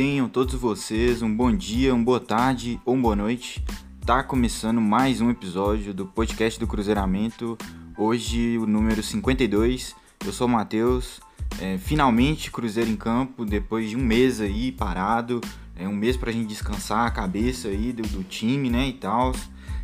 [0.00, 3.62] Tenham todos vocês um bom dia, uma boa tarde ou uma boa noite.
[4.06, 7.58] Tá começando mais um episódio do podcast do Cruzeiramento.
[7.98, 9.94] Hoje o número 52.
[10.24, 11.20] Eu sou o Matheus.
[11.60, 15.38] É, finalmente Cruzeiro em campo depois de um mês aí parado.
[15.76, 19.32] É um mês pra gente descansar a cabeça aí do, do time, né, e tal.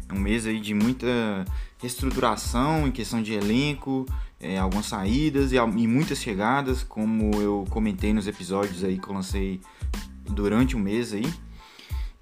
[0.08, 1.44] É um mês aí de muita
[1.78, 4.06] reestruturação em questão de elenco,
[4.40, 9.12] é, algumas saídas e, e, muitas chegadas, como eu comentei nos episódios aí que eu
[9.12, 9.60] lancei
[10.32, 11.26] durante o mês aí.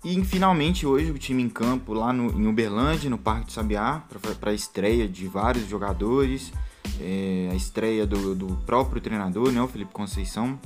[0.05, 4.03] E finalmente hoje o time em campo lá no, em Uberlândia, no Parque do Sabiá,
[4.39, 6.53] para a estreia de vários jogadores,
[7.01, 10.61] é, a estreia do, do, próprio treinador, né, o Felipe Conceição.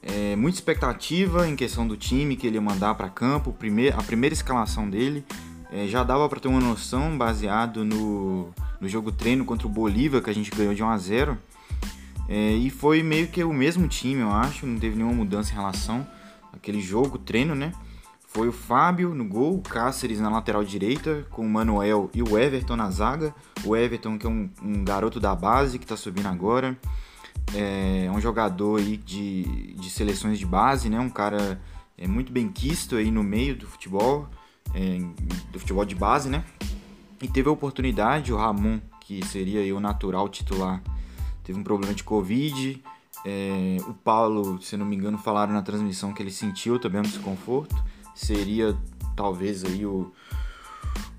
[0.00, 4.02] É, muita expectativa em questão do time que ele ia mandar para campo, primeir, a
[4.04, 5.24] primeira escalação dele.
[5.72, 10.20] É, já dava para ter uma noção baseado no, no jogo treino contra o Bolívia,
[10.20, 11.38] que a gente ganhou de 1 a 0
[12.28, 15.54] é, E foi meio que o mesmo time, eu acho, não teve nenhuma mudança em
[15.54, 16.06] relação
[16.52, 17.72] àquele jogo treino, né?
[18.28, 22.38] Foi o Fábio no gol, o Cáceres na lateral direita, com o Manuel e o
[22.38, 23.34] Everton na zaga.
[23.64, 26.76] O Everton, que é um, um garoto da base que está subindo agora.
[27.54, 31.00] É um jogador aí de, de seleções de base, né?
[31.00, 31.60] Um cara
[31.96, 34.28] é, muito bem quisto aí no meio do futebol
[34.74, 34.98] é,
[35.50, 36.44] do futebol de base, né?
[37.22, 40.82] E teve a oportunidade, o Ramon, que seria o natural titular,
[41.46, 42.82] teve um problema de Covid.
[43.24, 47.04] É, o Paulo, se não me engano, falaram na transmissão que ele sentiu também um
[47.04, 47.74] desconforto.
[48.14, 48.76] Seria
[49.14, 50.12] talvez aí o,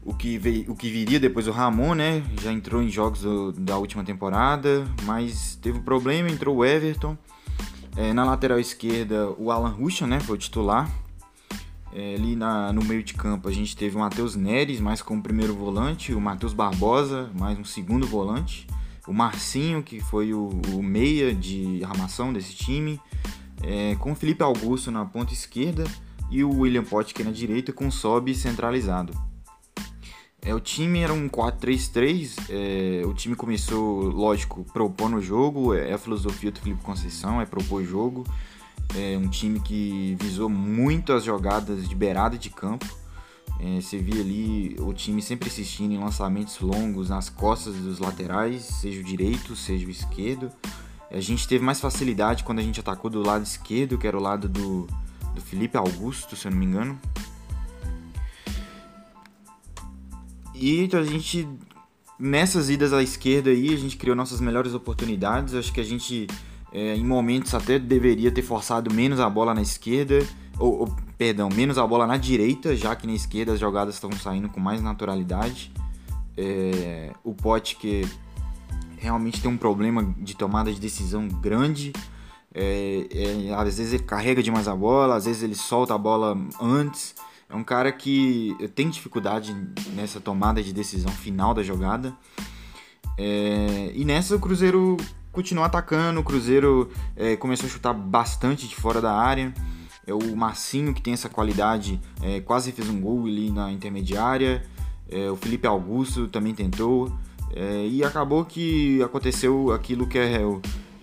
[0.04, 2.24] o, que, veio, o que viria depois o Ramon, né?
[2.42, 7.18] Já entrou em jogos do, da última temporada, mas teve um problema, entrou o Everton.
[7.96, 10.20] É, na lateral esquerda, o Alan Ruschel, né?
[10.20, 10.92] Foi o titular.
[11.94, 15.24] É, ali na, no meio de campo a gente teve o Matheus Neres, mais como
[15.24, 18.68] primeiro volante, o Matheus Barbosa, mais um segundo volante,
[19.08, 23.00] o Marcinho, que foi o, o meia de armação desse time,
[23.64, 25.86] é, com o Felipe Augusto na ponta esquerda
[26.30, 29.14] e o William Potker na direita com o Sobe centralizado.
[30.42, 35.94] É, o time era um 4-3-3, é, o time começou, lógico, propondo o jogo, é
[35.94, 38.24] a filosofia do Felipe Conceição, é propor jogo,
[38.96, 42.86] é um time que visou muito as jogadas de beirada de campo.
[43.60, 48.64] É, você via ali o time sempre insistindo em lançamentos longos nas costas dos laterais,
[48.64, 50.52] seja o direito, seja o esquerdo.
[51.10, 54.22] A gente teve mais facilidade quando a gente atacou do lado esquerdo, que era o
[54.22, 54.88] lado do,
[55.34, 57.00] do Felipe Augusto, se eu não me engano.
[60.54, 61.48] E a gente,
[62.20, 65.54] nessas idas à esquerda aí, a gente criou nossas melhores oportunidades.
[65.54, 66.28] Acho que a gente
[66.72, 70.20] é, em momentos até deveria ter forçado menos a bola na esquerda,
[70.60, 74.12] ou, ou, perdão, menos a bola na direita, já que na esquerda as jogadas estão
[74.12, 75.72] saindo com mais naturalidade.
[76.38, 78.08] É, o Pote que
[78.98, 81.94] realmente tem um problema de tomada de decisão grande.
[82.54, 86.38] É, é, às vezes ele carrega demais a bola, às vezes ele solta a bola
[86.60, 87.16] antes.
[87.50, 89.56] É um cara que tem dificuldade
[89.94, 92.14] nessa tomada de decisão final da jogada.
[93.18, 94.98] É, e nessa o Cruzeiro
[95.32, 99.54] continuou atacando, o Cruzeiro é, começou a chutar bastante de fora da área.
[100.08, 104.64] É o Marcinho, que tem essa qualidade, é, quase fez um gol ali na intermediária.
[105.10, 107.12] É, o Felipe Augusto também tentou.
[107.54, 110.42] É, e acabou que aconteceu aquilo que é,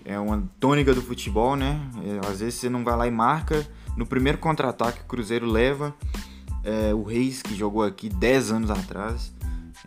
[0.03, 1.79] é uma tônica do futebol, né?
[2.03, 3.65] É, às vezes você não vai lá e marca.
[3.95, 5.93] No primeiro contra-ataque que o Cruzeiro leva,
[6.63, 9.31] é, o Reis, que jogou aqui 10 anos atrás,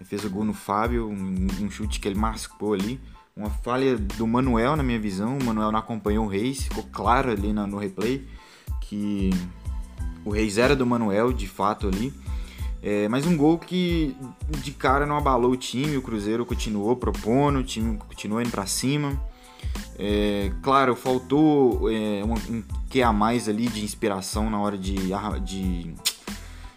[0.04, 3.00] fez o gol no Fábio, um, um chute que ele mascou ali
[3.38, 5.38] uma falha do Manuel, na minha visão.
[5.38, 8.26] O Manuel não acompanhou o Reis, ficou claro ali no, no replay
[8.88, 9.30] que
[10.24, 12.12] o Reis era do Manuel, de fato ali.
[12.82, 14.16] É, mas um gol que
[14.62, 18.66] de cara não abalou o time, o Cruzeiro continuou propondo, o time continuou indo para
[18.66, 19.20] cima.
[19.98, 24.94] É, claro, faltou é, um, um que a mais ali de inspiração na hora de,
[25.44, 25.94] de,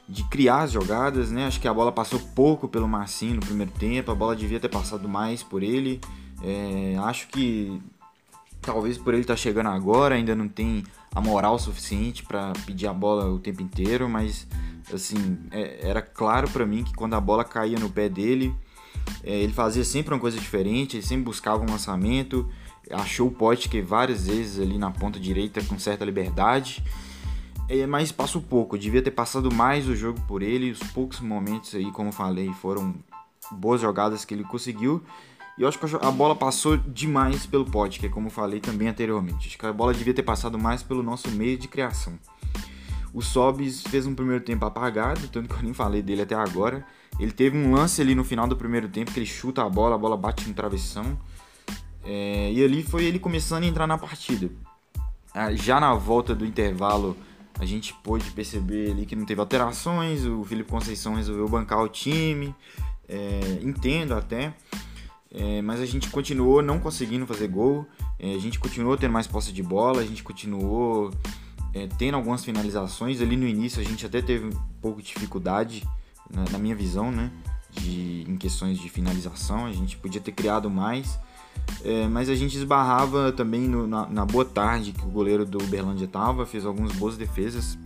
[0.10, 1.46] de criar as jogadas, né?
[1.46, 4.70] Acho que a bola passou pouco pelo Marcinho no primeiro tempo, a bola devia ter
[4.70, 6.02] passado mais por ele.
[6.44, 7.80] É, acho que
[8.60, 12.88] talvez por ele estar tá chegando agora ainda não tem a moral suficiente para pedir
[12.88, 14.48] a bola o tempo inteiro, mas
[14.94, 18.56] assim é, era claro para mim que quando a bola caía no pé dele,
[19.24, 22.50] é, ele fazia sempre uma coisa diferente, ele sempre buscava um lançamento,
[22.92, 26.84] achou o pote que várias vezes ali na ponta direita com certa liberdade.
[27.70, 30.72] É, mas passou pouco, devia ter passado mais o jogo por ele.
[30.72, 32.94] Os poucos momentos aí, como falei, foram
[33.50, 35.02] boas jogadas que ele conseguiu.
[35.62, 38.88] E eu acho que a bola passou demais pelo pote, que é como falei também
[38.88, 39.48] anteriormente.
[39.48, 42.18] Acho que a bola devia ter passado mais pelo nosso meio de criação.
[43.14, 46.84] O Sobis fez um primeiro tempo apagado, tanto que eu nem falei dele até agora.
[47.20, 49.94] Ele teve um lance ali no final do primeiro tempo que ele chuta a bola,
[49.94, 51.16] a bola bate no travessão.
[52.04, 54.50] É, e ali foi ele começando a entrar na partida.
[55.32, 57.16] Ah, já na volta do intervalo,
[57.60, 61.88] a gente pôde perceber ali que não teve alterações, o Felipe Conceição resolveu bancar o
[61.88, 62.56] time,
[63.08, 64.56] é, entendo até,
[65.34, 67.88] é, mas a gente continuou não conseguindo fazer gol,
[68.20, 71.12] é, a gente continuou tendo mais posse de bola, a gente continuou
[71.74, 73.22] é, tendo algumas finalizações.
[73.22, 74.52] Ali no início a gente até teve um
[74.82, 75.88] pouco de dificuldade,
[76.30, 77.32] na, na minha visão, né?
[77.72, 81.18] De, em questões de finalização, a gente podia ter criado mais,
[81.86, 85.58] é, mas a gente esbarrava também no, na, na, boa tarde que o goleiro do
[85.58, 87.78] Uberlândia estava, fez algumas boas defesas.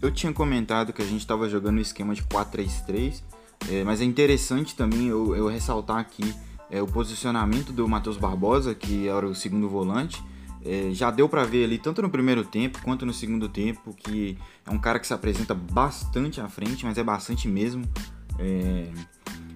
[0.00, 3.22] Eu tinha comentado que a gente estava jogando no esquema de 4-3-3,
[3.68, 6.34] é, mas é interessante também eu, eu ressaltar aqui
[6.70, 10.22] é, o posicionamento do Matheus Barbosa, que era o segundo volante.
[10.64, 14.36] É, já deu para ver ali, tanto no primeiro tempo quanto no segundo tempo, que
[14.66, 17.84] é um cara que se apresenta bastante à frente, mas é bastante mesmo.
[18.38, 18.90] É,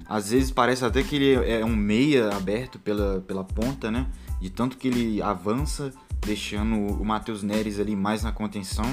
[0.06, 4.06] às vezes parece até que ele é um meia aberto pela, pela ponta, né?
[4.40, 5.92] De tanto que ele avança,
[6.24, 8.84] deixando o Matheus Neres ali mais na contenção.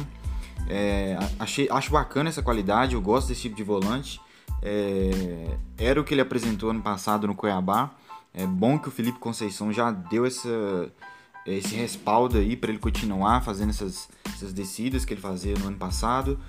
[0.67, 4.21] É, achei, acho bacana essa qualidade, eu gosto desse tipo de volante.
[4.61, 7.95] É, era o que ele apresentou ano passado no Cuiabá.
[8.33, 10.91] É bom que o Felipe Conceição já deu essa,
[11.45, 15.77] esse respaldo aí para ele continuar fazendo essas, essas descidas que ele fazia no ano
[15.77, 16.39] passado.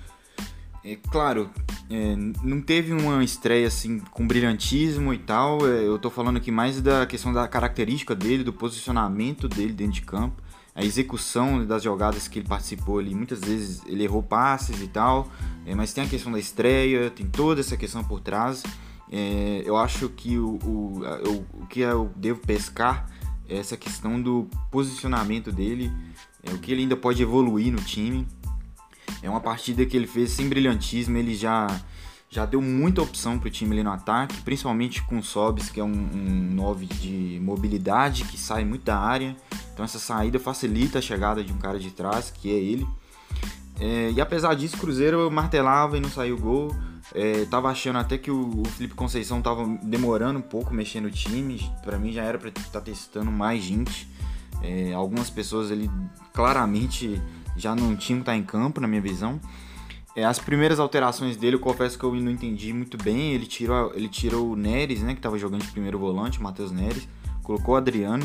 [0.85, 1.49] É, claro,
[1.89, 5.65] é, não teve uma estreia assim com brilhantismo e tal.
[5.67, 9.93] É, eu tô falando aqui mais da questão da característica dele, do posicionamento dele dentro
[9.93, 10.41] de campo,
[10.75, 13.13] a execução das jogadas que ele participou ali.
[13.13, 15.31] Muitas vezes ele errou passes e tal,
[15.65, 18.63] é, mas tem a questão da estreia, tem toda essa questão por trás.
[19.11, 23.07] É, eu acho que o, o, o, o que eu devo pescar
[23.47, 25.91] é essa questão do posicionamento dele,
[26.41, 28.27] é, o que ele ainda pode evoluir no time.
[29.21, 31.67] É uma partida que ele fez sem brilhantismo, ele já,
[32.29, 35.79] já deu muita opção para o time ali no ataque, principalmente com o Sobs, que
[35.79, 39.35] é um, um 9 de mobilidade, que sai muito da área.
[39.73, 42.87] Então essa saída facilita a chegada de um cara de trás, que é ele.
[43.79, 46.73] É, e apesar disso, o Cruzeiro martelava e não saiu gol.
[47.13, 51.11] É, tava achando até que o, o Felipe Conceição tava demorando um pouco mexendo no
[51.11, 51.59] time.
[51.83, 54.07] Para mim já era para estar tá testando mais gente.
[54.61, 55.89] É, algumas pessoas ali
[56.31, 57.21] claramente
[57.57, 59.39] já não tinham que estar tá em campo, na minha visão.
[60.15, 63.33] É, as primeiras alterações dele, eu confesso que eu não entendi muito bem.
[63.33, 66.71] Ele tirou, ele tirou o Neres, né, que estava jogando de primeiro volante, o Matheus
[66.71, 67.07] Neres.
[67.41, 68.23] Colocou o Adriano,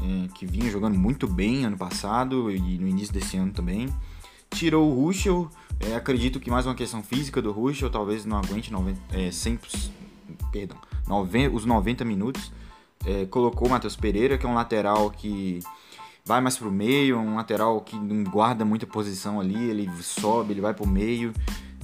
[0.00, 3.88] é, que vinha jogando muito bem ano passado e no início desse ano também.
[4.50, 5.48] Tirou o Ruschel,
[5.80, 9.58] é, acredito que mais uma questão física do Ruschel, talvez não aguente 90, é, 100,
[10.50, 12.52] perdão, 90, os 90 minutos.
[13.04, 15.58] É, colocou o Matheus Pereira, que é um lateral que
[16.24, 20.60] vai mais pro meio, um lateral que não guarda muita posição ali, ele sobe, ele
[20.60, 21.32] vai pro meio.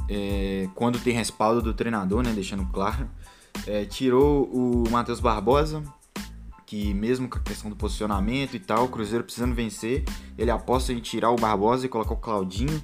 [0.08, 3.08] É, quando tem respaldo do treinador, né, deixando claro.
[3.66, 5.82] É, tirou o Matheus Barbosa,
[6.68, 10.04] que mesmo com a questão do posicionamento e tal, o Cruzeiro precisando vencer,
[10.36, 12.82] ele aposta em tirar o Barbosa e colocar o Claudinho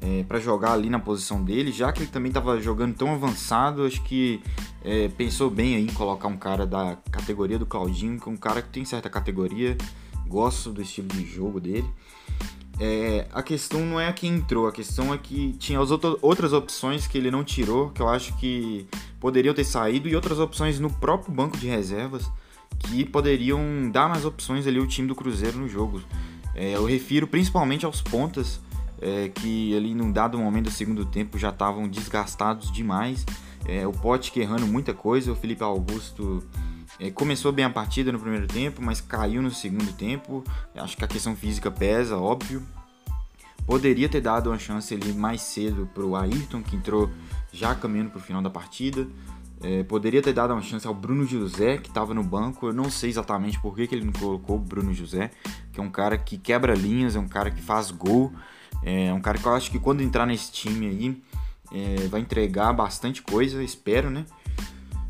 [0.00, 3.84] é, para jogar ali na posição dele, já que ele também estava jogando tão avançado,
[3.84, 4.42] acho que
[4.82, 8.62] é, pensou bem em colocar um cara da categoria do Claudinho, que é um cara
[8.62, 9.76] que tem certa categoria,
[10.26, 11.88] gosto do estilo de jogo dele.
[12.80, 16.54] É, a questão não é a que entrou, a questão é que tinha as outras
[16.54, 18.88] opções que ele não tirou, que eu acho que
[19.20, 22.30] poderiam ter saído, e outras opções no próprio banco de reservas
[22.78, 26.02] que poderiam dar mais opções ali ao time do Cruzeiro no jogo.
[26.54, 28.60] É, eu refiro principalmente aos pontas,
[29.00, 33.24] é, que ali num dado momento do segundo tempo já estavam desgastados demais.
[33.66, 36.42] É, o Pote errando muita coisa, o Felipe Augusto
[36.98, 40.42] é, começou bem a partida no primeiro tempo, mas caiu no segundo tempo.
[40.74, 42.62] Acho que a questão física pesa, óbvio.
[43.66, 47.10] Poderia ter dado uma chance ali mais cedo para o Ayrton, que entrou
[47.52, 49.06] já caminhando para o final da partida.
[49.68, 52.68] É, poderia ter dado uma chance ao Bruno José, que estava no banco.
[52.68, 55.32] Eu não sei exatamente por que, que ele não colocou o Bruno José,
[55.72, 58.32] que é um cara que quebra linhas, é um cara que faz gol.
[58.80, 61.22] É um cara que eu acho que quando entrar nesse time aí
[61.72, 64.24] é, vai entregar bastante coisa, espero, né?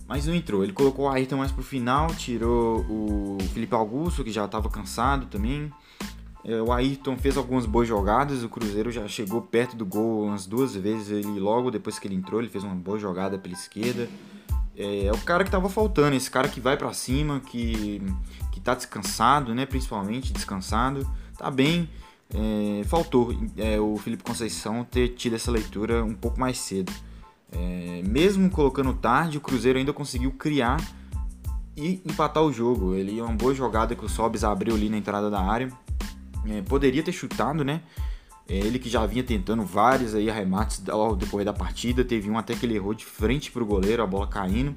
[0.08, 0.64] Mas não entrou.
[0.64, 5.26] Ele colocou o Ayrton mais pro final, tirou o Felipe Augusto, que já estava cansado
[5.26, 5.70] também.
[6.42, 10.46] É, o Ayrton fez algumas boas jogadas, o Cruzeiro já chegou perto do gol umas
[10.46, 11.10] duas vezes.
[11.10, 14.08] Ele logo depois que ele entrou, ele fez uma boa jogada pela esquerda.
[14.76, 18.02] É, é o cara que tava faltando, esse cara que vai para cima, que,
[18.52, 19.64] que tá descansado, né?
[19.64, 21.88] Principalmente descansado, tá bem.
[22.34, 26.92] É, faltou é, o Felipe Conceição ter tido essa leitura um pouco mais cedo.
[27.52, 30.80] É, mesmo colocando tarde, o Cruzeiro ainda conseguiu criar
[31.76, 32.94] e empatar o jogo.
[32.94, 35.72] Ele é uma boa jogada que o Sobis abriu ali na entrada da área.
[36.46, 37.80] É, poderia ter chutado, né?
[38.48, 42.38] É, ele que já vinha tentando vários aí arremates ao decorrer da partida, teve um
[42.38, 44.74] até que ele errou de frente para o goleiro, a bola caindo.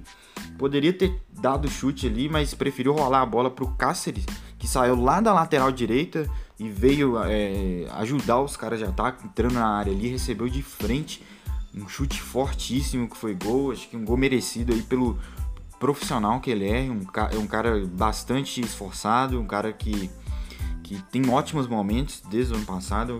[0.58, 4.26] Poderia ter dado chute ali, mas preferiu rolar a bola para o Cáceres,
[4.58, 9.54] que saiu lá da lateral direita e veio é, ajudar os caras de ataque, entrando
[9.54, 11.24] na área ali, recebeu de frente
[11.76, 15.18] um chute fortíssimo que foi gol, acho que um gol merecido aí pelo
[15.80, 20.10] profissional que ele é, um, é um cara bastante esforçado, um cara que,
[20.84, 23.20] que tem ótimos momentos desde o ano passado.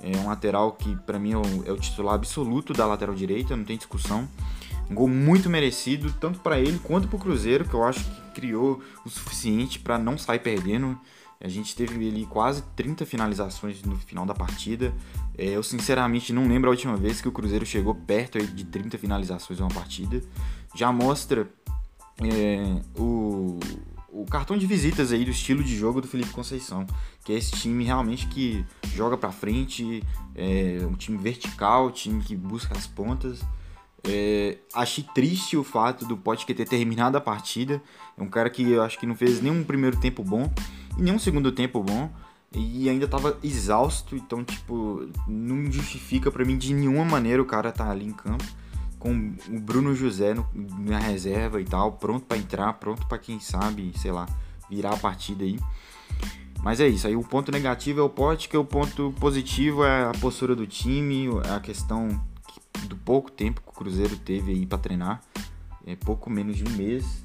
[0.00, 3.56] É um lateral que para mim é o, é o, titular absoluto da lateral direita,
[3.56, 4.28] não tem discussão.
[4.90, 8.30] Um gol muito merecido, tanto para ele quanto para o Cruzeiro, que eu acho que
[8.40, 10.98] criou o suficiente para não sair perdendo.
[11.40, 14.92] A gente teve ali quase 30 finalizações no final da partida.
[15.36, 18.98] É, eu sinceramente não lembro a última vez que o Cruzeiro chegou perto de 30
[18.98, 20.20] finalizações em uma partida.
[20.74, 21.48] Já mostra
[22.20, 23.60] é, o,
[24.08, 26.84] o cartão de visitas aí do estilo de jogo do Felipe Conceição,
[27.28, 30.02] que é esse time realmente que joga para frente,
[30.34, 33.44] é um time vertical, time que busca as pontas.
[34.02, 37.82] É, achei triste o fato do Potker ter terminado a partida.
[38.16, 40.50] É um cara que eu acho que não fez nenhum primeiro tempo bom
[40.96, 42.10] e nenhum segundo tempo bom.
[42.50, 47.70] E ainda tava exausto, então, tipo, não justifica para mim de nenhuma maneira o cara
[47.70, 48.44] tá ali em campo
[48.98, 53.38] com o Bruno José no, na reserva e tal, pronto para entrar, pronto para quem
[53.38, 54.26] sabe, sei lá,
[54.70, 55.58] virar a partida aí.
[56.62, 60.04] Mas é isso, aí o ponto negativo é o pote, que o ponto positivo é
[60.04, 62.20] a postura do time, a questão
[62.86, 65.22] do pouco tempo que o Cruzeiro teve aí para treinar.
[65.86, 67.24] É pouco menos de um mês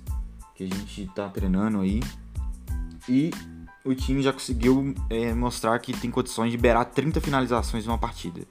[0.56, 2.00] que a gente tá treinando aí.
[3.10, 3.32] E
[3.84, 7.98] o time já conseguiu é, mostrar que tem condições de liberar 30 finalizações em uma
[7.98, 8.42] partida.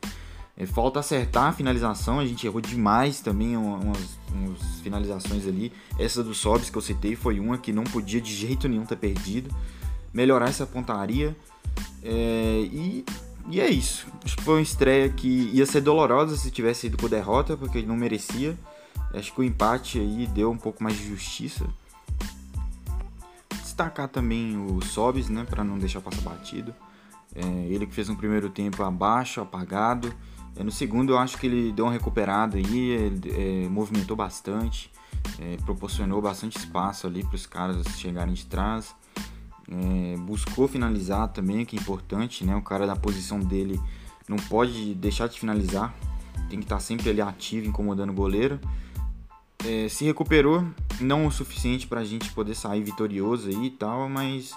[0.56, 5.72] É, falta acertar a finalização, a gente errou demais também umas, umas finalizações ali.
[5.98, 8.96] Essa do Sobs que eu citei foi uma que não podia de jeito nenhum ter
[8.96, 9.54] perdido.
[10.12, 11.36] Melhorar essa pontaria.
[12.02, 13.04] É, e,
[13.48, 14.06] e é isso.
[14.24, 17.78] Acho que foi uma estreia que ia ser dolorosa se tivesse ido com derrota, porque
[17.78, 18.56] ele não merecia.
[19.14, 21.66] Acho que o empate aí deu um pouco mais de justiça.
[23.60, 26.74] Destacar também o Sobs, né, para não deixar passar batido.
[27.34, 30.14] É, ele que fez um primeiro tempo abaixo, apagado.
[30.56, 34.90] É, no segundo eu acho que ele deu uma recuperada aí, é, movimentou bastante,
[35.38, 38.94] é, proporcionou bastante espaço ali para os caras chegarem de trás.
[39.70, 42.54] É, buscou finalizar também, que é importante, né?
[42.56, 43.80] O cara da posição dele
[44.28, 45.94] não pode deixar de finalizar,
[46.48, 48.58] tem que estar sempre ali ativo, incomodando o goleiro.
[49.64, 50.64] É, se recuperou,
[51.00, 54.54] não o suficiente para a gente poder sair vitorioso aí e tal, mas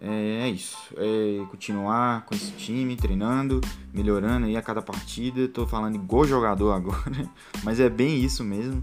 [0.00, 0.76] é, é isso.
[0.96, 3.60] É continuar com esse time, treinando,
[3.92, 5.48] melhorando aí a cada partida.
[5.48, 7.30] Tô falando igual jogador agora,
[7.62, 8.82] mas é bem isso mesmo.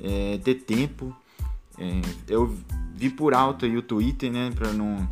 [0.00, 1.14] É, ter tempo.
[1.78, 2.54] É, eu
[3.00, 5.08] vi por alto aí o Twitter, né, para não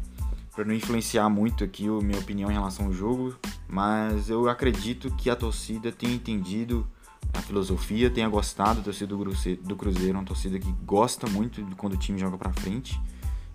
[0.55, 3.37] para não influenciar muito aqui a minha opinião em relação ao jogo,
[3.69, 6.85] mas eu acredito que a torcida tenha entendido
[7.33, 11.97] a filosofia, tenha gostado da torcida do Cruzeiro, uma torcida que gosta muito quando o
[11.97, 13.01] time joga para frente.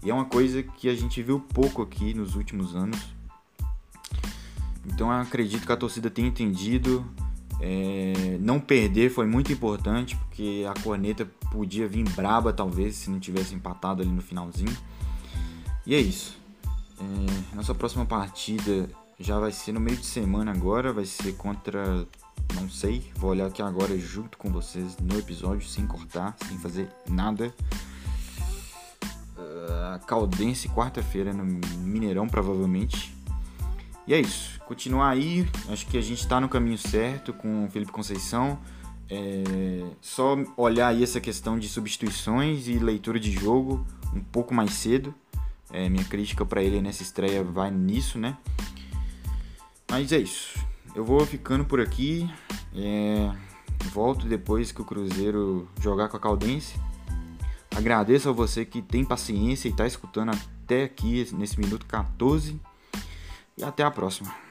[0.02, 2.98] E é uma coisa que a gente viu pouco aqui nos últimos anos.
[4.86, 7.06] Então eu acredito que a torcida tenha entendido.
[7.60, 13.20] É, não perder foi muito importante, porque a corneta podia vir braba, talvez, se não
[13.20, 14.76] tivesse empatado ali no finalzinho.
[15.86, 16.36] E é isso.
[17.00, 22.06] É, nossa próxima partida já vai ser no meio de semana agora, vai ser contra.
[22.56, 26.90] Não sei, vou olhar aqui agora junto com vocês no episódio, sem cortar, sem fazer
[27.08, 27.54] nada.
[30.08, 31.46] Caldense quarta-feira no
[31.80, 33.16] Mineirão, provavelmente.
[34.06, 34.60] E é isso.
[34.66, 38.60] Continuar aí, acho que a gente está no caminho certo com o Felipe Conceição.
[39.10, 44.72] É só olhar aí essa questão de substituições e leitura de jogo um pouco mais
[44.74, 45.14] cedo.
[45.72, 48.38] É, minha crítica para ele nessa estreia vai nisso, né?
[49.90, 50.60] Mas é isso.
[50.96, 52.30] Eu vou ficando por aqui.
[52.76, 53.32] É,
[53.92, 56.76] volto depois que o Cruzeiro jogar com a Caldense.
[57.76, 62.60] Agradeço a você que tem paciência e está escutando até aqui nesse minuto 14.
[63.58, 64.43] E até a próxima.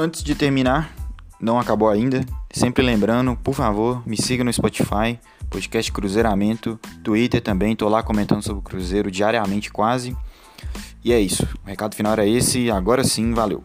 [0.00, 0.94] Antes de terminar,
[1.40, 2.24] não acabou ainda.
[2.52, 5.18] Sempre lembrando, por favor, me siga no Spotify,
[5.50, 10.16] podcast Cruzeiramento, Twitter também, tô lá comentando sobre o Cruzeiro diariamente quase.
[11.04, 11.42] E é isso.
[11.64, 12.70] O recado final era esse.
[12.70, 13.64] Agora sim, valeu.